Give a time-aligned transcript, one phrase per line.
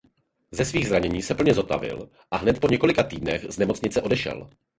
[0.51, 4.49] Ze svých zranění se plně zotavil a hned po několika týdnech z nemocnice odešel.